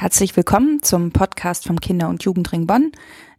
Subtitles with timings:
[0.00, 2.90] Herzlich willkommen zum Podcast vom Kinder- und Jugendring Bonn.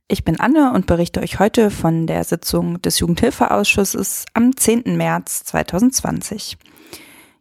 [0.07, 4.95] Ich bin Anne und berichte euch heute von der Sitzung des Jugendhilfeausschusses am 10.
[4.95, 6.59] März 2020.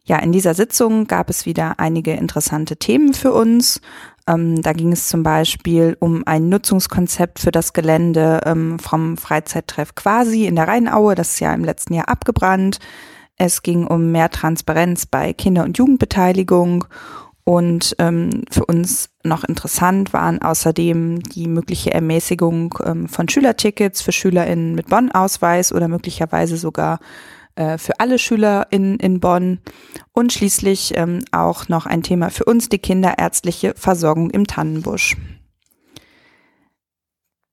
[0.05, 3.79] Ja, in dieser Sitzung gab es wieder einige interessante Themen für uns.
[4.25, 9.93] Ähm, da ging es zum Beispiel um ein Nutzungskonzept für das Gelände ähm, vom Freizeittreff
[9.93, 11.13] Quasi in der Rheinaue.
[11.13, 12.79] Das ist ja im letzten Jahr abgebrannt.
[13.37, 16.85] Es ging um mehr Transparenz bei Kinder- und Jugendbeteiligung
[17.43, 24.11] und ähm, für uns noch interessant waren außerdem die mögliche Ermäßigung ähm, von Schülertickets für
[24.11, 26.99] SchülerInnen mit Bonn-Ausweis oder möglicherweise sogar
[27.55, 29.59] äh, für alle SchülerInnen in Bonn.
[30.13, 35.17] Und schließlich ähm, auch noch ein Thema für uns, die kinderärztliche Versorgung im Tannenbusch.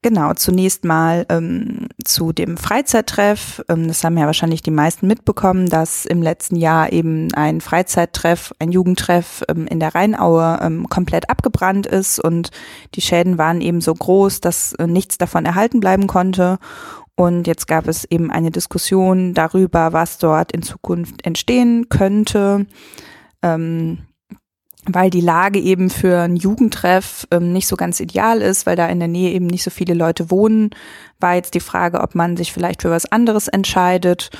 [0.00, 3.64] Genau, zunächst mal ähm, zu dem Freizeittreff.
[3.68, 8.54] Ähm, das haben ja wahrscheinlich die meisten mitbekommen, dass im letzten Jahr eben ein Freizeittreff,
[8.60, 12.50] ein Jugendtreff ähm, in der Rheinaue ähm, komplett abgebrannt ist und
[12.94, 16.58] die Schäden waren eben so groß, dass äh, nichts davon erhalten bleiben konnte.
[17.16, 22.66] Und jetzt gab es eben eine Diskussion darüber, was dort in Zukunft entstehen könnte.
[23.42, 23.98] Ähm,
[24.86, 28.86] weil die Lage eben für ein Jugendtreff ähm, nicht so ganz ideal ist, weil da
[28.86, 30.70] in der Nähe eben nicht so viele Leute wohnen,
[31.20, 34.30] war jetzt die Frage, ob man sich vielleicht für was anderes entscheidet.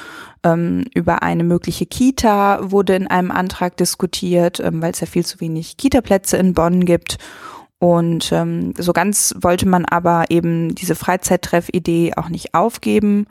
[0.44, 5.26] Ähm, über eine mögliche Kita wurde in einem Antrag diskutiert, ähm, weil es ja viel
[5.26, 7.18] zu wenig Kitaplätze in Bonn gibt.
[7.80, 13.26] Und ähm, so ganz wollte man aber eben diese Freizeittreff-Idee auch nicht aufgeben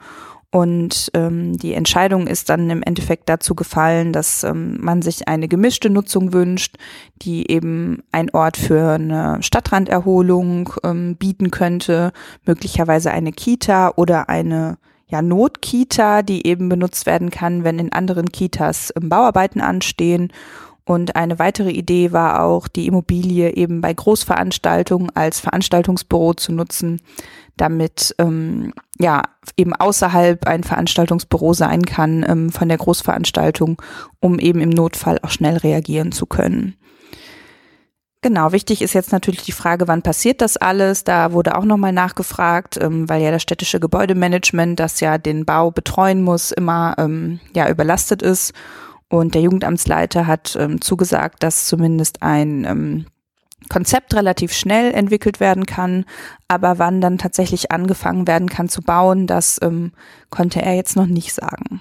[0.50, 5.46] und ähm, die Entscheidung ist dann im Endeffekt dazu gefallen, dass ähm, man sich eine
[5.46, 6.76] gemischte Nutzung wünscht,
[7.20, 12.12] die eben ein Ort für eine Stadtranderholung ähm, bieten könnte,
[12.46, 18.32] möglicherweise eine Kita oder eine ja, Notkita, die eben benutzt werden kann, wenn in anderen
[18.32, 20.32] Kitas ähm, Bauarbeiten anstehen.
[20.84, 27.02] Und eine weitere Idee war auch, die Immobilie eben bei Großveranstaltungen als Veranstaltungsbüro zu nutzen,
[27.60, 29.22] damit ähm, ja
[29.56, 33.80] eben außerhalb ein Veranstaltungsbüro sein kann ähm, von der Großveranstaltung,
[34.20, 36.76] um eben im Notfall auch schnell reagieren zu können.
[38.20, 41.04] Genau, wichtig ist jetzt natürlich die Frage, wann passiert das alles?
[41.04, 45.70] Da wurde auch nochmal nachgefragt, ähm, weil ja das städtische Gebäudemanagement, das ja den Bau
[45.70, 48.52] betreuen muss, immer ähm, ja überlastet ist.
[49.08, 53.06] Und der Jugendamtsleiter hat ähm, zugesagt, dass zumindest ein ähm,
[53.68, 56.04] Konzept relativ schnell entwickelt werden kann,
[56.48, 59.92] aber wann dann tatsächlich angefangen werden kann zu bauen, das ähm,
[60.30, 61.80] konnte er jetzt noch nicht sagen.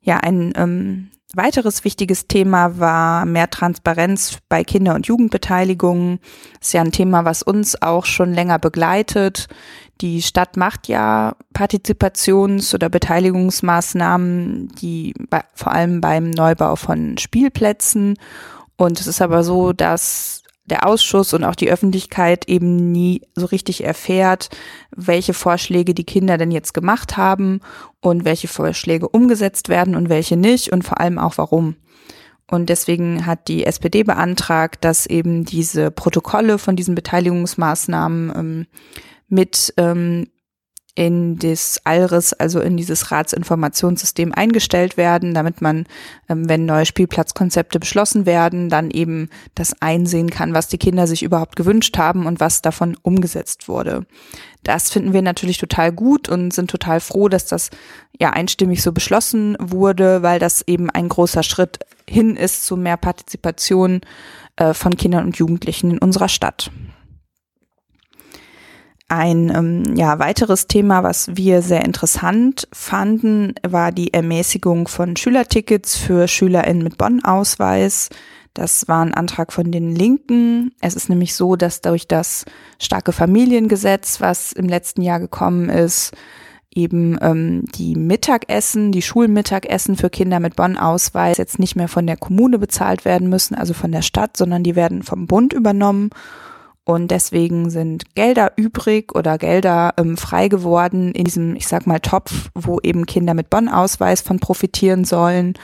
[0.00, 6.18] Ja, ein ähm, weiteres wichtiges Thema war mehr Transparenz bei Kinder- und Jugendbeteiligung.
[6.58, 9.48] Das ist ja ein Thema, was uns auch schon länger begleitet.
[10.00, 18.18] Die Stadt macht ja Partizipations- oder Beteiligungsmaßnahmen, die bei, vor allem beim Neubau von Spielplätzen
[18.76, 23.46] und es ist aber so, dass der Ausschuss und auch die Öffentlichkeit eben nie so
[23.46, 24.48] richtig erfährt,
[24.96, 27.60] welche Vorschläge die Kinder denn jetzt gemacht haben
[28.00, 31.76] und welche Vorschläge umgesetzt werden und welche nicht und vor allem auch warum.
[32.50, 38.66] Und deswegen hat die SPD beantragt, dass eben diese Protokolle von diesen Beteiligungsmaßnahmen ähm,
[39.28, 40.26] mit ähm,
[40.94, 45.86] in das ALRIS, also in dieses Ratsinformationssystem eingestellt werden, damit man,
[46.28, 51.24] ähm, wenn neue Spielplatzkonzepte beschlossen werden, dann eben das einsehen kann, was die Kinder sich
[51.24, 54.06] überhaupt gewünscht haben und was davon umgesetzt wurde.
[54.62, 57.70] Das finden wir natürlich total gut und sind total froh, dass das
[58.18, 62.96] ja einstimmig so beschlossen wurde, weil das eben ein großer Schritt hin ist zu mehr
[62.96, 64.00] Partizipation
[64.56, 66.70] äh, von Kindern und Jugendlichen in unserer Stadt.
[69.08, 75.96] Ein ähm, ja, weiteres Thema, was wir sehr interessant fanden, war die Ermäßigung von Schülertickets
[75.96, 78.08] für SchülerInnen mit Bonn-Ausweis.
[78.54, 80.72] Das war ein Antrag von den Linken.
[80.80, 82.46] Es ist nämlich so, dass durch das
[82.78, 86.12] starke Familiengesetz, was im letzten Jahr gekommen ist,
[86.74, 92.16] eben ähm, die Mittagessen, die Schulmittagessen für Kinder mit Bonn-Ausweis jetzt nicht mehr von der
[92.16, 96.10] Kommune bezahlt werden müssen, also von der Stadt, sondern die werden vom Bund übernommen.
[96.84, 102.00] Und deswegen sind Gelder übrig oder Gelder ähm, frei geworden in diesem, ich sag mal,
[102.00, 105.54] Topf, wo eben Kinder mit Bonn-Ausweis von profitieren sollen.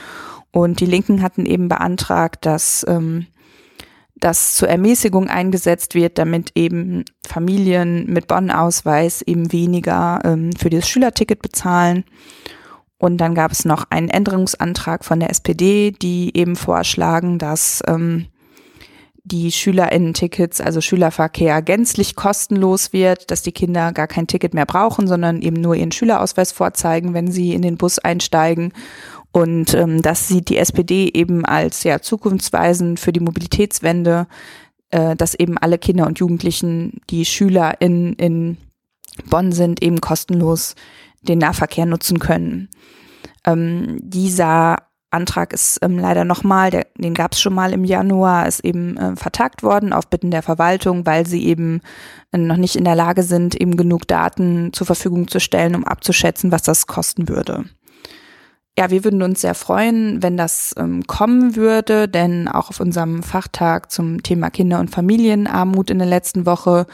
[0.51, 3.27] Und die Linken hatten eben beantragt, dass ähm,
[4.15, 10.89] das zur Ermäßigung eingesetzt wird, damit eben Familien mit Bonn-Ausweis eben weniger ähm, für das
[10.89, 12.03] Schülerticket bezahlen.
[12.97, 18.27] Und dann gab es noch einen Änderungsantrag von der SPD, die eben vorschlagen, dass ähm,
[19.31, 25.07] die Schülerinnen-Tickets, also Schülerverkehr, gänzlich kostenlos wird, dass die Kinder gar kein Ticket mehr brauchen,
[25.07, 28.73] sondern eben nur ihren Schülerausweis vorzeigen, wenn sie in den Bus einsteigen.
[29.31, 34.27] Und ähm, das sieht die SPD eben als ja zukunftsweisend für die Mobilitätswende.
[34.91, 38.57] äh, dass eben alle Kinder und Jugendlichen, die Schüler in, in
[39.29, 40.75] Bonn sind, eben kostenlos
[41.21, 42.69] den Nahverkehr nutzen können.
[43.45, 44.77] Ähm, dieser
[45.11, 49.15] Antrag ist ähm, leider nochmal, den gab es schon mal im Januar, ist eben äh,
[49.15, 51.81] vertagt worden auf Bitten der Verwaltung, weil sie eben
[52.31, 55.85] äh, noch nicht in der Lage sind, eben genug Daten zur Verfügung zu stellen, um
[55.85, 57.65] abzuschätzen, was das kosten würde.
[58.79, 63.21] Ja, wir würden uns sehr freuen, wenn das ähm, kommen würde, denn auch auf unserem
[63.21, 66.87] Fachtag zum Thema Kinder- und Familienarmut in der letzten Woche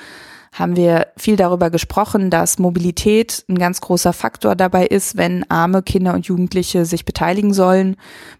[0.57, 5.83] haben wir viel darüber gesprochen, dass Mobilität ein ganz großer Faktor dabei ist, wenn arme
[5.83, 7.95] Kinder und Jugendliche sich beteiligen sollen,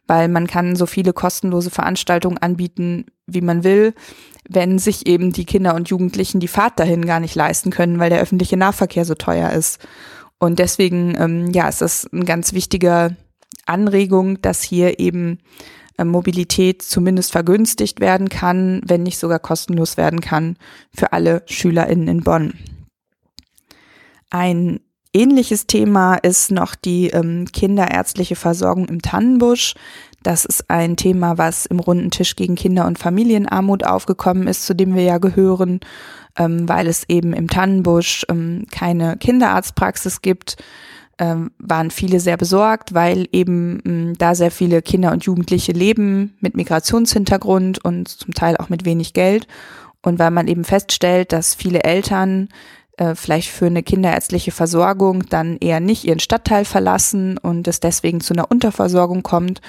[0.08, 3.94] weil man kann so viele kostenlose Veranstaltungen anbieten, wie man will,
[4.50, 8.10] wenn sich eben die Kinder und Jugendlichen die Fahrt dahin gar nicht leisten können, weil
[8.10, 9.86] der öffentliche Nahverkehr so teuer ist.
[10.40, 13.16] Und deswegen, ähm, ja, ist das ein ganz wichtiger
[13.66, 15.40] Anregung, dass hier eben
[16.06, 20.58] Mobilität zumindest vergünstigt werden kann, wenn nicht sogar kostenlos werden kann
[20.96, 22.54] für alle SchülerInnen in Bonn.
[24.30, 24.80] Ein
[25.14, 29.74] ähnliches Thema ist noch die ähm, kinderärztliche Versorgung im Tannenbusch.
[30.22, 34.76] Das ist ein Thema, was im runden Tisch gegen Kinder- und Familienarmut aufgekommen ist, zu
[34.76, 35.80] dem wir ja gehören,
[36.38, 40.58] ähm, weil es eben im Tannenbusch ähm, keine Kinderarztpraxis gibt
[41.20, 46.36] ähm, waren viele sehr besorgt, weil eben mh, da sehr viele Kinder und Jugendliche leben
[46.40, 49.48] mit Migrationshintergrund und zum Teil auch mit wenig Geld.
[50.02, 52.50] Und weil man eben feststellt, dass viele Eltern
[52.98, 58.22] äh, vielleicht für eine kinderärztliche Versorgung dann eher nicht ihren Stadtteil verlassen und es deswegen
[58.22, 59.62] zu einer Unterversorgung kommt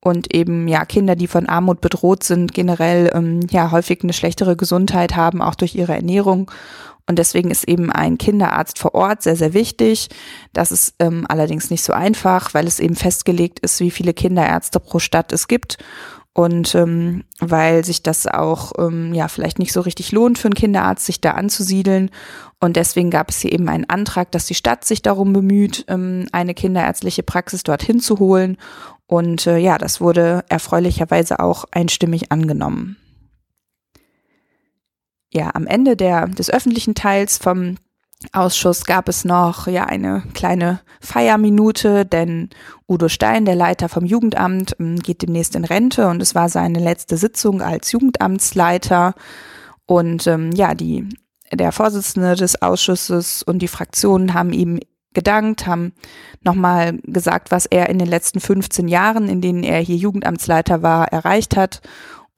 [0.00, 4.56] und eben ja Kinder, die von Armut bedroht sind, generell ähm, ja häufig eine schlechtere
[4.56, 6.50] Gesundheit haben, auch durch ihre Ernährung
[7.10, 10.10] und deswegen ist eben ein Kinderarzt vor Ort sehr, sehr wichtig.
[10.52, 14.78] Das ist ähm, allerdings nicht so einfach, weil es eben festgelegt ist, wie viele Kinderärzte
[14.78, 15.78] pro Stadt es gibt.
[16.32, 20.54] Und ähm, weil sich das auch ähm, ja vielleicht nicht so richtig lohnt für einen
[20.54, 22.12] Kinderarzt, sich da anzusiedeln.
[22.60, 26.28] Und deswegen gab es hier eben einen Antrag, dass die Stadt sich darum bemüht, ähm,
[26.30, 28.56] eine kinderärztliche Praxis dorthin zu holen.
[29.10, 32.96] Und äh, ja, das wurde erfreulicherweise auch einstimmig angenommen
[35.32, 37.76] ja, am Ende der, des öffentlichen Teils vom
[38.32, 42.50] Ausschuss gab es noch ja eine kleine Feierminute, denn
[42.86, 46.80] Udo Stein, der Leiter vom Jugendamt, ähm, geht demnächst in Rente und es war seine
[46.80, 49.14] letzte Sitzung als Jugendamtsleiter.
[49.86, 51.08] Und ähm, ja, die,
[51.50, 54.80] der Vorsitzende des Ausschusses und die Fraktionen haben ihm
[55.14, 55.92] gedankt, haben
[56.42, 61.08] nochmal gesagt, was er in den letzten 15 Jahren, in denen er hier Jugendamtsleiter war,
[61.08, 61.80] erreicht hat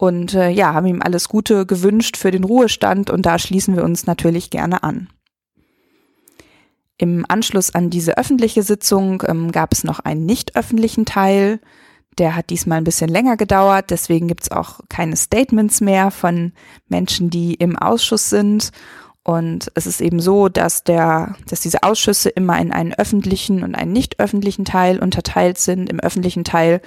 [0.03, 3.85] und äh, ja, haben ihm alles Gute gewünscht für den Ruhestand und da schließen wir
[3.85, 5.09] uns natürlich gerne an.
[6.99, 11.61] Im Anschluss an diese öffentliche Sitzung ähm, gab es noch einen nicht öffentlichen Teil.
[12.19, 16.53] Der hat diesmal ein bisschen länger gedauert, deswegen gibt es auch keine Statements mehr von
[16.89, 18.71] Menschen, die im Ausschuss sind.
[19.25, 23.75] Und es ist eben so, dass der, dass diese Ausschüsse immer in einen öffentlichen und
[23.75, 25.89] einen nicht öffentlichen Teil unterteilt sind.
[25.89, 26.81] Im öffentlichen Teil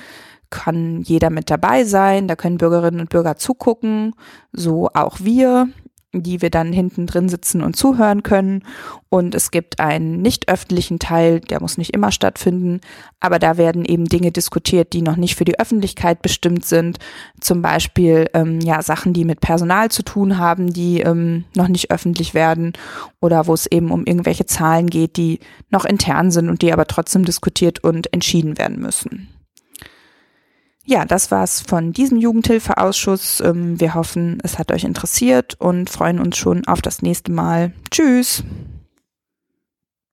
[0.49, 4.13] kann jeder mit dabei sein, da können Bürgerinnen und Bürger zugucken,
[4.51, 5.67] so auch wir,
[6.23, 8.63] die wir dann hinten drin sitzen und zuhören können.
[9.09, 12.81] Und es gibt einen nicht öffentlichen Teil, der muss nicht immer stattfinden,
[13.19, 16.99] aber da werden eben Dinge diskutiert, die noch nicht für die Öffentlichkeit bestimmt sind.
[17.39, 21.91] Zum Beispiel ähm, ja Sachen, die mit Personal zu tun haben, die ähm, noch nicht
[21.91, 22.73] öffentlich werden
[23.21, 25.39] oder wo es eben um irgendwelche Zahlen geht, die
[25.69, 29.34] noch intern sind und die aber trotzdem diskutiert und entschieden werden müssen.
[30.87, 33.41] Ja, das war's von diesem Jugendhilfeausschuss.
[33.41, 37.73] Ähm, wir hoffen, es hat euch interessiert und freuen uns schon auf das nächste Mal.
[37.89, 38.43] Tschüss!